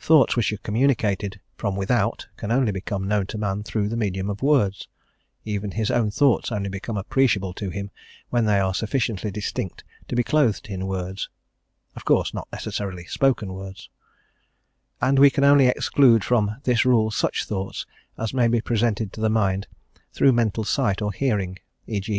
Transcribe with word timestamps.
Thoughts 0.00 0.36
which 0.38 0.50
are 0.54 0.56
communicated 0.56 1.38
from 1.58 1.76
without 1.76 2.28
can 2.38 2.50
only 2.50 2.72
become 2.72 3.06
known 3.06 3.26
to 3.26 3.36
man 3.36 3.62
through 3.62 3.90
the 3.90 3.96
medium 3.98 4.30
of 4.30 4.40
words: 4.40 4.88
even 5.44 5.72
his 5.72 5.90
own 5.90 6.10
thoughts 6.10 6.50
only 6.50 6.70
become 6.70 6.96
appreciable 6.96 7.52
to 7.52 7.68
him 7.68 7.90
when 8.30 8.46
they 8.46 8.58
are 8.58 8.72
sufficiently 8.72 9.30
distinct 9.30 9.84
to 10.08 10.16
be 10.16 10.22
clothed 10.22 10.68
in 10.70 10.86
words 10.86 11.28
(of 11.94 12.06
course 12.06 12.32
not 12.32 12.48
necessarily 12.50 13.04
spoken 13.04 13.52
words); 13.52 13.90
and 15.02 15.18
we 15.18 15.28
can 15.28 15.44
only 15.44 15.66
exclude 15.66 16.24
from 16.24 16.56
this 16.64 16.86
rule 16.86 17.10
such 17.10 17.44
thoughts 17.44 17.84
as 18.16 18.32
may 18.32 18.48
be 18.48 18.62
presented 18.62 19.12
to 19.12 19.20
the 19.20 19.28
mind 19.28 19.66
through 20.10 20.32
mental 20.32 20.64
sight 20.64 21.02
or 21.02 21.12
hearing: 21.12 21.58
e.g. 21.86 22.14